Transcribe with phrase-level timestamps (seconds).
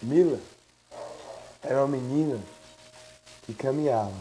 [0.00, 0.38] Mila
[1.60, 2.40] era uma menina
[3.42, 4.14] que caminhava.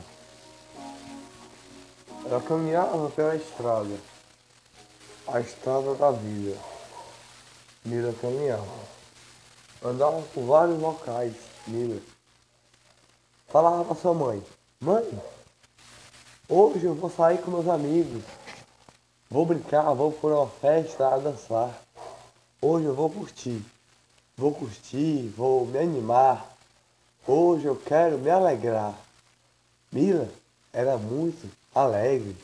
[2.26, 3.96] Ela caminhava pela estrada,
[5.28, 6.58] a estrada da vida.
[7.86, 8.66] Mila caminhava.
[9.86, 11.36] Andava por vários locais,
[11.68, 12.02] Mila.
[13.48, 14.44] Falava para sua mãe,
[14.80, 15.08] mãe,
[16.50, 18.24] hoje eu vou sair com meus amigos.
[19.30, 21.80] Vou brincar, vou por uma festa a dançar.
[22.60, 23.64] Hoje eu vou curtir.
[24.40, 26.56] Vou curtir, vou me animar.
[27.26, 28.96] Hoje eu quero me alegrar.
[29.92, 30.30] Mila
[30.72, 32.38] era muito alegre.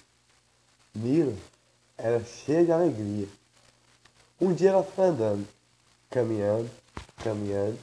[0.96, 1.38] Mila
[1.96, 3.28] era cheia de alegria.
[4.42, 5.48] Um dia ela foi andando,
[6.10, 6.68] caminhando,
[7.24, 7.78] caminhando,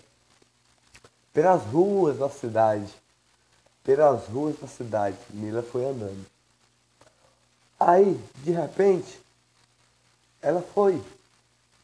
[1.33, 2.93] pelas ruas da cidade.
[3.85, 6.27] Pelas ruas da cidade, Mila foi andando.
[7.79, 9.21] Aí, de repente,
[10.43, 11.01] ela foi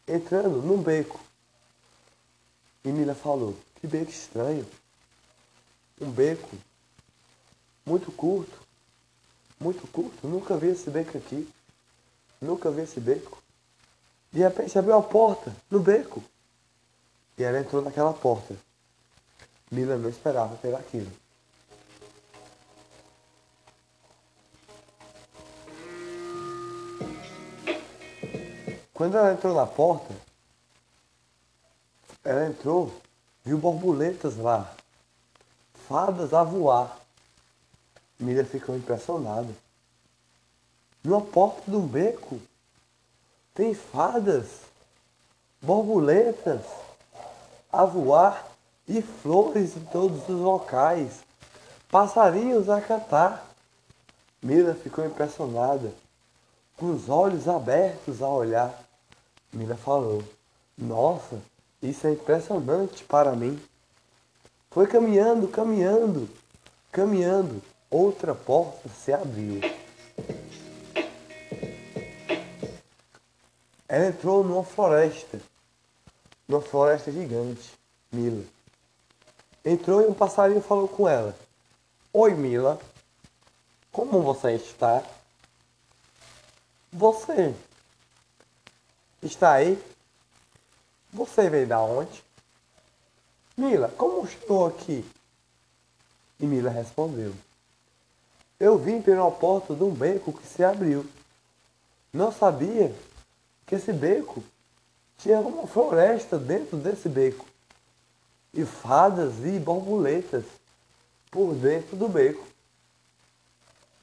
[0.05, 1.26] entrando num beco.
[2.87, 4.65] E Mila falou, que beco estranho.
[5.99, 6.55] Um beco
[7.85, 8.57] muito curto.
[9.59, 10.25] Muito curto.
[10.25, 11.49] Nunca vi esse beco aqui.
[12.39, 13.43] Nunca vi esse beco.
[14.31, 16.23] De repente abriu a porta no beco.
[17.37, 18.55] E ela entrou naquela porta.
[19.69, 21.11] Mila não esperava por aquilo.
[28.93, 30.26] Quando ela entrou na porta,
[32.27, 32.91] ela entrou,
[33.45, 34.69] viu borboletas lá,
[35.87, 36.99] fadas a voar.
[38.19, 39.47] Miriam ficou impressionada.
[41.01, 42.37] Numa porta de um beco
[43.53, 44.63] tem fadas,
[45.61, 46.65] borboletas
[47.71, 48.45] a voar
[48.85, 51.21] e flores em todos os locais,
[51.89, 53.49] passarinhos a cantar.
[54.41, 55.93] Mira ficou impressionada,
[56.75, 58.83] com os olhos abertos a olhar.
[59.53, 60.21] Mira falou:
[60.77, 61.41] Nossa,
[61.81, 63.61] isso é impressionante para mim.
[64.71, 66.29] Foi caminhando, caminhando,
[66.91, 67.61] caminhando.
[67.89, 69.61] Outra porta se abriu.
[73.87, 75.39] Ela entrou numa floresta.
[76.47, 77.71] Numa floresta gigante.
[78.11, 78.43] Mila.
[79.63, 81.35] Entrou e um passarinho falou com ela.
[82.11, 82.79] Oi, Mila.
[83.91, 85.03] Como você está?
[86.91, 87.53] Você
[89.21, 89.81] está aí?
[91.17, 92.23] Você veio da onde?
[93.57, 95.03] Mila, como estou aqui?
[96.39, 97.33] E Mila respondeu:
[98.59, 101.03] Eu vim pela porta de um beco que se abriu.
[102.13, 102.95] Não sabia
[103.65, 104.43] que esse beco
[105.17, 107.47] tinha uma floresta dentro desse beco.
[108.53, 110.45] E fadas e borboletas
[111.31, 112.45] por dentro do beco.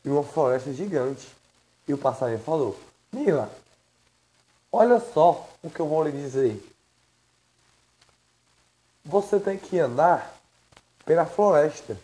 [0.04, 1.28] E uma floresta gigante.
[1.86, 2.76] E o passarinho falou:
[3.12, 3.48] Mila,
[4.72, 6.73] olha só o que eu vou lhe dizer
[9.04, 10.34] você tem que andar
[11.04, 11.98] pela floresta.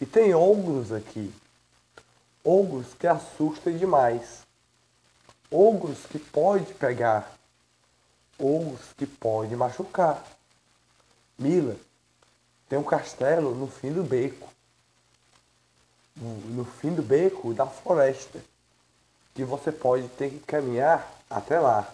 [0.00, 1.32] E tem ogros aqui.
[2.42, 4.42] Ogros que assustam demais.
[5.50, 7.30] Ogros que pode pegar.
[8.38, 10.24] Ogros que pode machucar.
[11.38, 11.76] Mila,
[12.68, 14.48] tem um castelo no fim do beco.
[16.16, 18.40] No fim do beco da floresta.
[19.34, 21.92] Que você pode ter que caminhar até lá.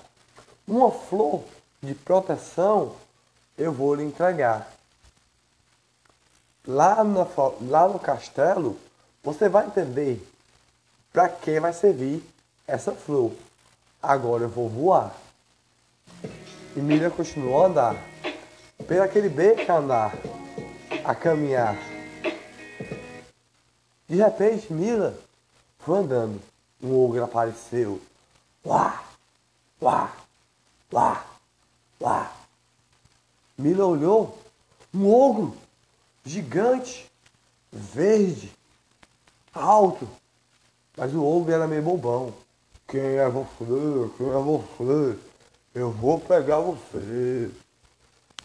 [0.67, 1.45] Uma flor
[1.83, 2.97] de proteção
[3.59, 4.71] eu vou lhe entregar.
[6.67, 7.27] Lá no,
[7.69, 8.79] lá no castelo,
[9.23, 10.25] você vai entender
[11.13, 12.23] para que vai servir
[12.67, 13.33] essa flor.
[14.01, 15.15] Agora eu vou voar.
[16.77, 17.97] E Miriam continuou a andar.
[18.87, 20.15] Pelo aquele beco a andar,
[21.05, 21.77] a caminhar.
[24.09, 25.19] De repente, Mila
[25.81, 26.41] foi andando.
[26.81, 28.01] Um ogro apareceu.
[28.65, 29.03] Uá,
[29.83, 30.13] uá,
[30.93, 31.25] uá,
[32.01, 32.38] uá.
[33.59, 34.39] Mila olhou
[34.95, 35.57] um ogro
[36.25, 37.11] gigante,
[37.73, 38.53] verde,
[39.53, 40.09] alto.
[40.97, 42.33] Mas o ogro era meio bobão.
[42.87, 44.11] Quem é você?
[44.17, 45.19] Quem é você?
[45.75, 47.51] Eu vou pegar você.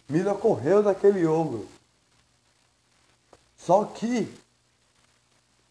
[0.09, 1.67] Mila correu daquele ogro.
[3.55, 4.33] Só que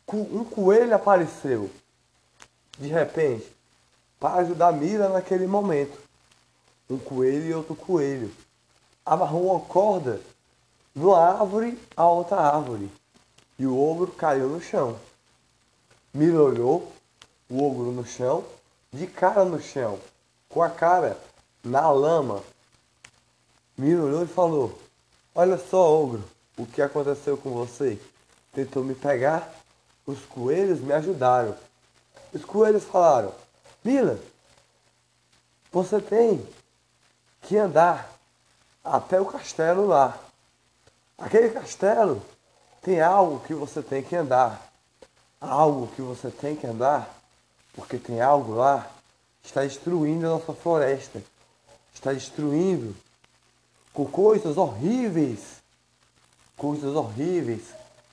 [0.08, 1.68] um coelho apareceu.
[2.78, 3.50] De repente,
[4.20, 5.98] para ajudar Mila naquele momento.
[6.88, 8.30] Um coelho e outro coelho
[9.04, 10.20] amarrou uma corda
[10.94, 12.90] de uma árvore a outra árvore
[13.58, 14.98] e o ogro caiu no chão.
[16.12, 16.92] Mila olhou
[17.48, 18.44] o ogro no chão,
[18.92, 19.98] de cara no chão,
[20.48, 21.18] com a cara
[21.62, 22.42] na lama.
[23.76, 24.78] Mila olhou e falou:
[25.34, 26.24] Olha só, ogro,
[26.58, 27.98] o que aconteceu com você?
[28.52, 29.54] Tentou me pegar,
[30.06, 31.56] os coelhos me ajudaram.
[32.32, 33.32] Os coelhos falaram:
[33.84, 34.18] Mila,
[35.70, 36.46] você tem
[37.42, 38.11] que andar
[38.84, 40.18] até o castelo lá.
[41.16, 42.22] Aquele castelo
[42.80, 44.70] tem algo que você tem que andar.
[45.40, 47.12] Algo que você tem que andar,
[47.74, 48.88] porque tem algo lá
[49.40, 51.22] que está destruindo a nossa floresta.
[51.92, 52.94] Está destruindo
[53.92, 55.62] com coisas horríveis.
[56.56, 57.62] Coisas horríveis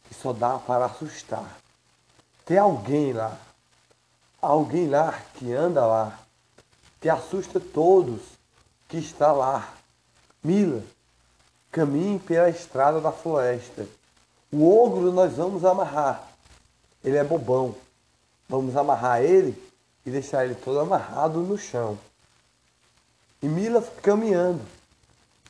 [0.07, 1.57] que só dá para assustar.
[2.45, 3.37] Tem alguém lá.
[4.41, 6.19] Alguém lá que anda lá.
[6.99, 8.21] Que assusta todos
[8.87, 9.78] que está lá.
[10.43, 10.81] Mila,
[11.71, 13.85] caminhe pela estrada da floresta.
[14.51, 16.27] O ogro nós vamos amarrar.
[17.03, 17.75] Ele é bobão.
[18.47, 19.55] Vamos amarrar ele
[20.05, 21.97] e deixar ele todo amarrado no chão.
[23.41, 24.61] E Mila caminhando,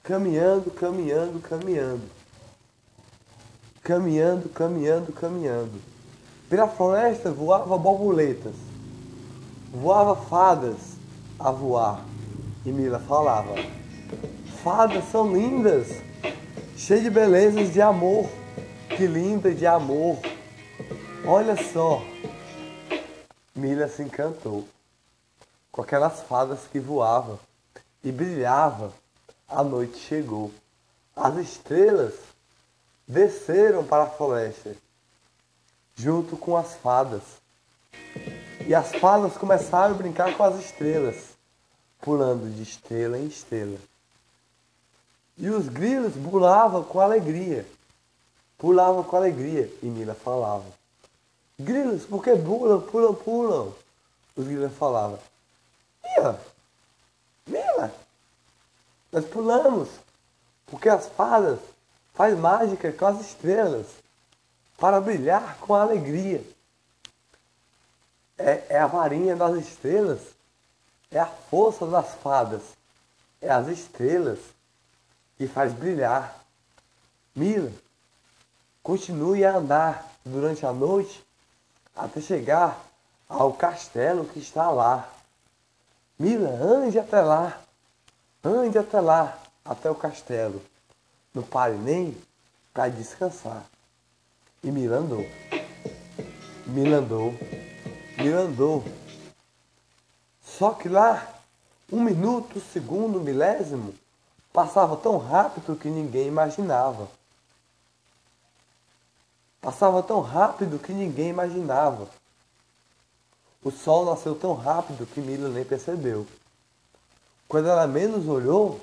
[0.03, 2.09] caminhando, caminhando, caminhando.
[3.81, 5.81] Caminhando, caminhando, caminhando.
[6.49, 8.55] Pela floresta voava borboletas,
[9.71, 10.77] voava fadas
[11.39, 12.03] a voar.
[12.65, 13.53] E Mila falava:
[14.63, 15.87] Fadas são lindas,
[16.75, 18.29] cheias de belezas de amor.
[18.89, 20.19] Que linda de amor.
[21.25, 22.01] Olha só.
[23.55, 24.67] Mila se encantou
[25.71, 27.39] com aquelas fadas que voavam
[28.03, 28.91] e brilhavam.
[29.47, 30.51] A noite chegou.
[31.15, 32.15] As estrelas
[33.07, 34.75] desceram para a floresta
[35.95, 37.23] junto com as fadas.
[38.67, 41.29] E as fadas começaram a brincar com as estrelas,
[42.01, 43.88] pulando de estrela em estrela.
[45.39, 47.65] E os grilos pulavam com alegria.
[48.57, 49.71] Pulavam com alegria.
[49.81, 50.65] E Mila falava.
[51.57, 53.73] Grilos, por que pulam, pulam, pulam?
[54.35, 55.17] Os grilos falavam.
[56.03, 56.41] Mila,
[57.47, 57.93] Mila,
[59.13, 59.87] nós pulamos.
[60.65, 61.59] Porque as fadas
[62.13, 63.87] faz mágica com as estrelas.
[64.77, 66.43] Para brilhar com alegria.
[68.37, 70.19] É, é a varinha das estrelas.
[71.09, 72.61] É a força das fadas.
[73.41, 74.39] É as estrelas
[75.39, 76.43] e faz brilhar.
[77.35, 77.71] Mila,
[78.83, 81.23] continue a andar durante a noite
[81.95, 82.83] até chegar
[83.27, 85.09] ao castelo que está lá.
[86.17, 87.61] Mila, ande até lá,
[88.43, 90.61] ande até lá, até o castelo.
[91.33, 92.17] Não pare nem
[92.73, 93.63] para descansar.
[94.61, 95.25] E Mila andou.
[96.65, 97.33] Mila andou.
[98.17, 98.83] Mila andou.
[100.43, 101.25] Só que lá,
[101.89, 103.93] um minuto, segundo, milésimo,
[104.59, 107.07] Passava tão rápido que ninguém imaginava.
[109.61, 112.09] Passava tão rápido que ninguém imaginava.
[113.63, 116.27] O sol nasceu tão rápido que Mila nem percebeu.
[117.47, 118.81] Quando ela menos olhou,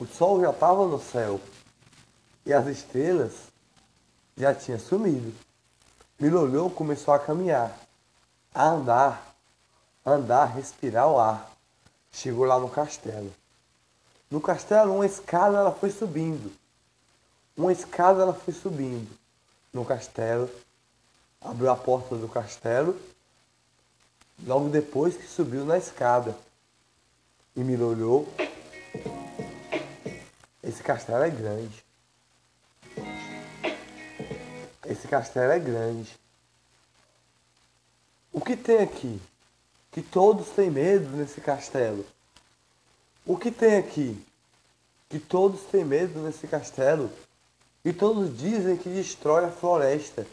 [0.00, 1.40] o sol já estava no céu
[2.44, 3.34] e as estrelas
[4.36, 5.32] já tinham sumido.
[6.18, 7.72] Mila olhou e começou a caminhar,
[8.52, 9.36] a andar,
[10.04, 11.52] andar, respirar o ar.
[12.10, 13.32] Chegou lá no castelo.
[14.30, 16.52] No castelo, uma escada ela foi subindo.
[17.56, 19.10] Uma escada ela foi subindo.
[19.72, 20.50] No castelo,
[21.40, 22.98] abriu a porta do castelo.
[24.44, 26.36] Logo depois que subiu na escada.
[27.54, 28.26] E me olhou.
[30.62, 31.84] Esse castelo é grande.
[34.86, 36.18] Esse castelo é grande.
[38.32, 39.20] O que tem aqui?
[39.92, 42.04] Que todos têm medo nesse castelo.
[43.26, 44.22] O que tem aqui?
[45.08, 47.10] Que todos têm medo nesse castelo.
[47.82, 50.26] E todos dizem que destrói a floresta.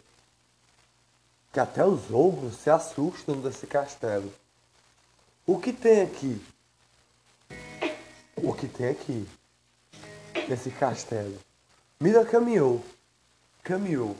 [1.54, 4.32] Que até os ogros se assustam desse castelo.
[5.46, 6.42] O que tem aqui?
[8.36, 9.28] O que tem aqui?
[10.50, 11.38] Nesse castelo.
[12.00, 12.84] Mira caminhou.
[13.64, 14.18] Caminhou.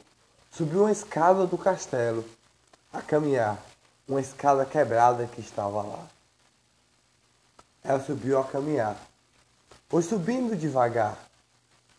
[0.50, 2.24] Subiu uma escada do castelo.
[2.94, 3.62] A caminhar.
[4.08, 6.08] Uma escada quebrada que estava lá.
[7.84, 8.98] Ela subiu a caminhar.
[9.90, 11.18] Foi subindo devagar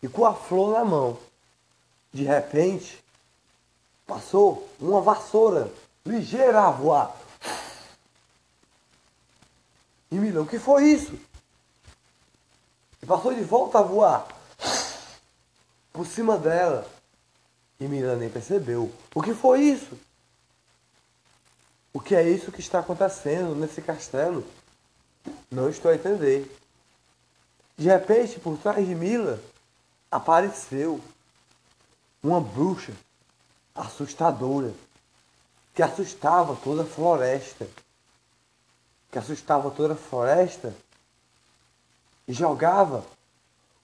[0.01, 1.17] e com a flor na mão.
[2.11, 3.03] De repente,
[4.05, 5.71] passou uma vassoura
[6.05, 7.15] ligeira a voar.
[10.11, 11.17] E Milão, o que foi isso?
[13.01, 14.27] E passou de volta a voar
[15.91, 16.87] por cima dela.
[17.79, 18.91] E Mila nem percebeu.
[19.13, 19.97] O que foi isso?
[21.91, 24.45] O que é isso que está acontecendo nesse castelo?
[25.53, 26.51] Não estou a entender.
[27.77, 29.39] De repente, por trás de Mila,
[30.09, 30.99] apareceu
[32.23, 32.93] uma bruxa
[33.75, 34.73] assustadora
[35.75, 37.67] que assustava toda a floresta.
[39.11, 40.75] Que assustava toda a floresta
[42.27, 43.05] e jogava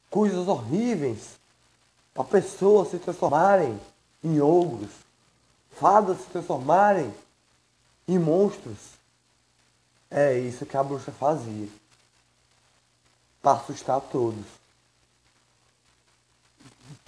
[0.09, 1.39] coisas horríveis
[2.15, 3.79] para pessoas se transformarem
[4.23, 4.89] em ogros,
[5.71, 7.13] fadas se transformarem
[8.07, 8.98] em monstros.
[10.11, 11.67] É isso que a bruxa fazia.
[13.41, 14.45] Para assustar todos.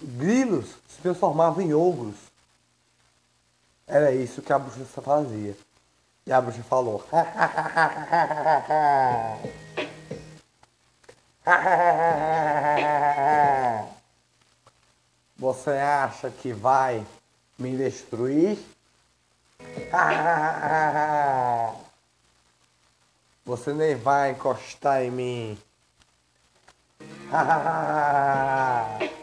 [0.01, 2.15] grilos se transformavam em ogros.
[3.87, 5.57] Era isso que a bruxa fazia.
[6.25, 7.03] E a bruxa falou:
[15.37, 17.05] Você acha que vai
[17.57, 18.57] me destruir?
[23.43, 25.57] Você nem vai encostar em mim.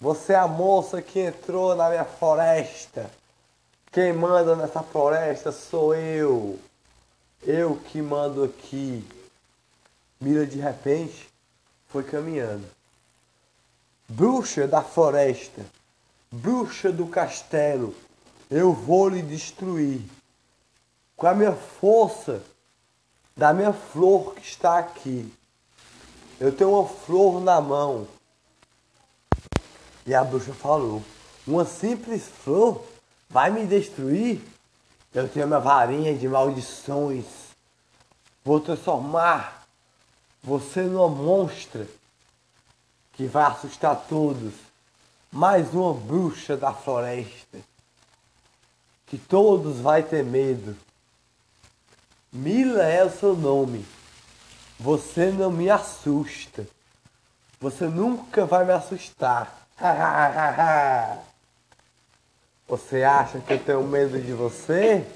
[0.00, 3.10] Você é a moça que entrou na minha floresta.
[3.90, 6.58] Quem manda nessa floresta sou eu.
[7.42, 9.06] Eu que mando aqui.
[10.20, 11.28] Mira de repente
[11.88, 12.66] foi caminhando.
[14.08, 15.64] Bruxa da floresta,
[16.30, 17.94] bruxa do castelo,
[18.50, 20.02] eu vou lhe destruir.
[21.16, 22.42] Com a minha força
[23.36, 25.32] da minha flor que está aqui.
[26.38, 28.06] Eu tenho uma flor na mão.
[30.06, 31.02] E a bruxa falou:
[31.46, 32.84] Uma simples flor
[33.28, 34.42] vai me destruir?
[35.12, 37.24] Eu tenho minha varinha de maldições.
[38.44, 39.66] Vou transformar
[40.42, 41.86] você numa monstra
[43.12, 44.52] que vai assustar todos.
[45.32, 47.58] Mais uma bruxa da floresta
[49.06, 50.76] que todos vai ter medo.
[52.34, 53.86] Mila é o seu nome.
[54.80, 56.66] Você não me assusta.
[57.60, 59.68] Você nunca vai me assustar.
[62.66, 65.06] Você acha que eu tenho medo de você?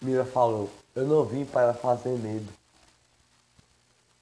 [0.00, 2.52] Mila falou: Eu não vim para fazer medo.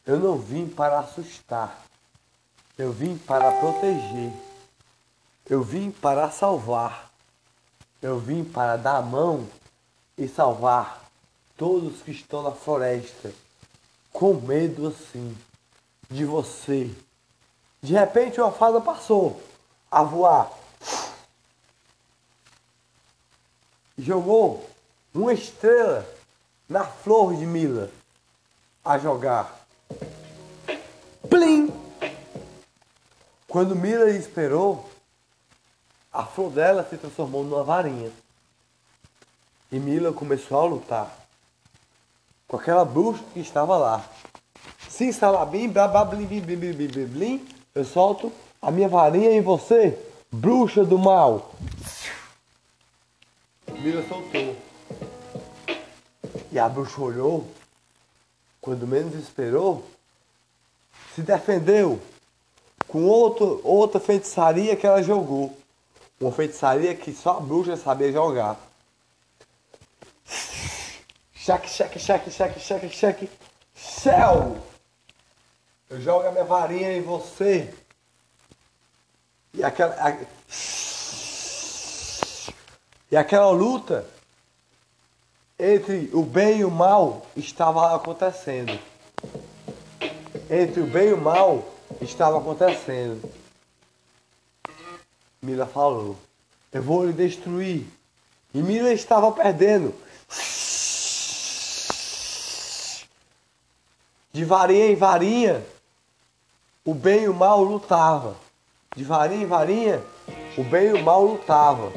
[0.05, 1.85] Eu não vim para assustar.
[2.77, 4.33] Eu vim para proteger.
[5.49, 7.11] Eu vim para salvar.
[8.03, 9.49] Eu vim para dar a mão
[10.17, 11.05] e salvar
[11.57, 13.33] todos que estão na floresta
[14.13, 15.37] com medo assim
[16.11, 16.91] de você.
[17.83, 19.41] De repente uma fada passou
[19.91, 20.51] a voar.
[23.99, 24.69] Jogou
[25.15, 26.07] uma estrela
[26.69, 27.91] na flor de Mila
[28.85, 29.67] a jogar.
[31.29, 31.73] Plim!
[33.49, 34.91] Quando Mila esperou,
[36.13, 38.11] a flor dela se transformou numa varinha.
[39.71, 41.27] E Mila começou a lutar
[42.47, 44.05] com aquela bruxa que estava lá.
[44.89, 48.33] Sim, salabim, blabablim, blim, blim, blim, blim, blim, eu solto
[48.63, 49.99] a minha varinha em você,
[50.31, 51.53] bruxa do mal.
[53.81, 54.57] Mila soltou.
[56.51, 57.47] E a bruxa olhou,
[58.61, 59.85] quando menos esperou,
[61.15, 62.01] se defendeu
[62.89, 65.57] com outro, outra feitiçaria que ela jogou.
[66.21, 68.59] Uma feitiçaria que só a bruxa sabia jogar.
[71.47, 73.31] Cheque, cheque, cheque, cheque, cheque, cheque.
[73.73, 74.57] Céu!
[75.89, 77.73] Eu jogo a minha varinha em você.
[79.55, 79.95] E aquela.
[79.95, 80.17] A...
[83.13, 84.05] E aquela luta
[85.57, 88.77] entre o bem e o mal estava acontecendo.
[90.51, 91.63] Entre o bem e o mal
[92.01, 93.23] estava acontecendo.
[95.41, 96.17] Mila falou:
[96.73, 97.87] Eu vou lhe destruir.
[98.53, 99.95] E Mila estava perdendo.
[104.37, 105.67] De varinha em varinha,
[106.85, 108.37] o bem e o mal lutavam.
[108.95, 110.05] De varinha em varinha,
[110.59, 111.91] o bem e o mal lutavam.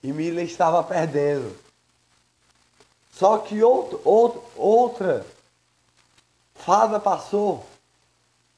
[0.00, 1.56] E Mila estava perdendo.
[3.10, 5.26] Só que outro, outro, outra
[6.54, 7.66] fada passou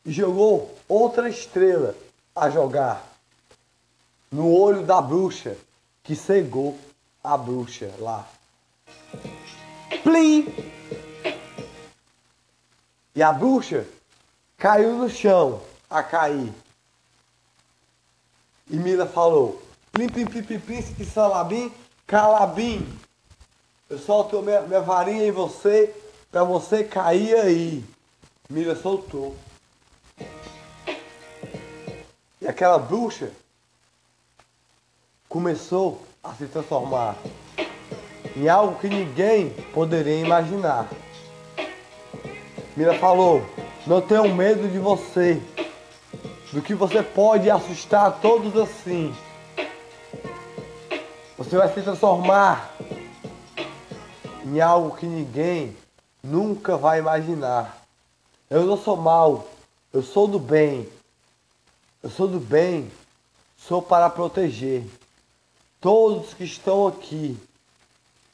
[0.05, 1.95] e jogou outra estrela
[2.37, 3.03] a jogar
[4.31, 5.57] no olho da bruxa
[6.03, 6.79] que cegou
[7.23, 8.29] a bruxa lá.
[10.03, 10.74] Plim!
[13.15, 13.87] E a bruxa
[14.57, 16.53] caiu no chão a cair.
[18.69, 21.73] E Mila falou: Plim, plim, plim, plim, príncipe salabim,
[22.07, 22.87] calabim.
[23.89, 25.95] Eu solto minha, minha varinha em você
[26.31, 27.85] para você cair aí.
[28.51, 29.37] Mila soltou.
[32.41, 33.31] E aquela bruxa
[35.29, 37.17] começou a se transformar
[38.37, 40.89] em algo que ninguém poderia imaginar.
[42.77, 43.45] Mira falou:
[43.87, 45.41] Não tenho medo de você,
[46.53, 49.15] do que você pode assustar todos assim.
[51.37, 52.75] Você vai se transformar
[54.45, 55.77] em algo que ninguém
[56.23, 57.85] nunca vai imaginar.
[58.51, 59.47] Eu não sou mal,
[59.93, 60.89] eu sou do bem.
[62.03, 62.91] Eu sou do bem,
[63.57, 64.85] sou para proteger
[65.81, 67.39] todos que estão aqui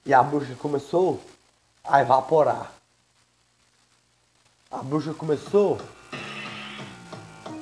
[0.05, 1.21] e a bruxa começou
[1.85, 2.80] a evaporar.
[4.71, 5.81] A bruxa começou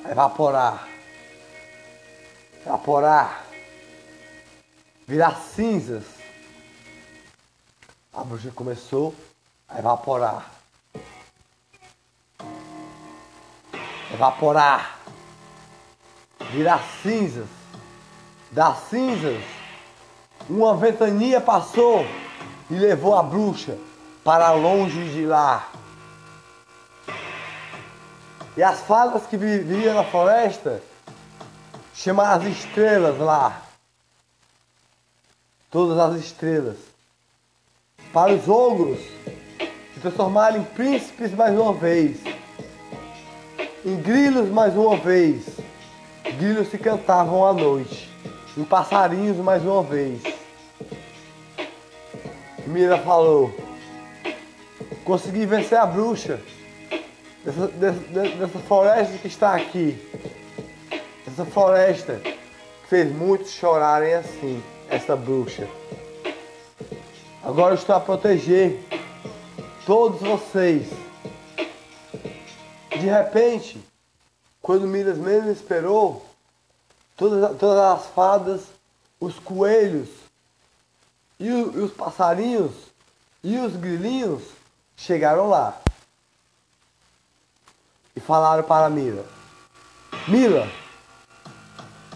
[0.05, 0.87] a evaporar,
[2.63, 3.43] evaporar,
[5.07, 6.03] virar cinzas.
[8.13, 9.15] A bruxa começou
[9.67, 10.51] a evaporar,
[14.13, 14.99] evaporar,
[16.51, 17.47] virar cinzas.
[18.51, 19.43] Das cinzas,
[20.47, 22.05] uma ventania passou
[22.69, 23.77] e levou a bruxa
[24.23, 25.78] para longe de lá.
[28.57, 30.81] E as fadas que viviam na floresta
[31.93, 33.61] chamaram as estrelas lá.
[35.69, 36.77] Todas as estrelas.
[38.11, 38.99] Para os ogros
[39.93, 42.17] se transformarem em príncipes mais uma vez.
[43.85, 45.45] Em grilos mais uma vez.
[46.37, 48.09] Grilos se cantavam à noite.
[48.57, 50.21] Em passarinhos mais uma vez.
[52.65, 53.53] Mira falou:
[55.05, 56.39] Consegui vencer a bruxa
[57.43, 57.99] dessa, dessa,
[58.37, 59.97] dessa floresta que está aqui.
[61.25, 62.37] Essa floresta que
[62.87, 65.67] fez muitos chorarem assim, essa bruxa.
[67.43, 68.83] Agora estou a proteger
[69.85, 70.87] todos vocês.
[72.91, 73.81] De repente,
[74.61, 76.25] quando Miras menos esperou,
[77.15, 78.61] todas, todas as fadas,
[79.19, 80.09] os coelhos
[81.39, 82.73] e, o, e os passarinhos
[83.41, 84.43] e os grilinhos
[84.97, 85.79] chegaram lá
[88.19, 89.25] e falaram para Mila:
[90.27, 90.67] Mila,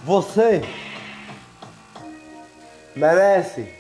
[0.04, 0.62] você
[2.94, 3.74] merece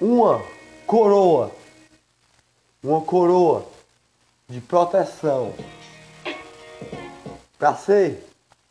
[0.00, 0.42] uma
[0.86, 1.52] coroa,
[2.82, 3.66] uma coroa
[4.48, 5.54] de proteção
[7.58, 8.26] para ser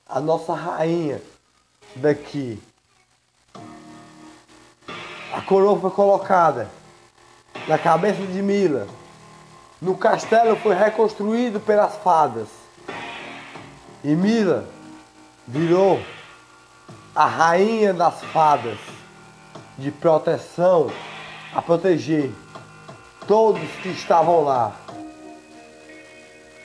[0.07, 1.21] a nossa rainha
[1.95, 2.59] daqui.
[5.31, 6.67] A coroa foi colocada
[7.67, 8.87] na cabeça de Mila
[9.81, 12.47] no castelo foi reconstruído pelas fadas.
[14.03, 14.65] E Mila
[15.47, 15.99] virou
[17.15, 18.77] a rainha das fadas
[19.77, 20.91] de proteção
[21.53, 22.31] a proteger
[23.27, 24.75] todos que estavam lá.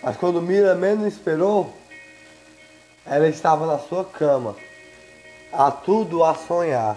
[0.03, 1.75] Mas quando Mila menos esperou,
[3.05, 4.55] ela estava na sua cama,
[5.53, 6.97] a tudo a sonhar.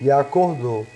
[0.00, 0.86] E acordou.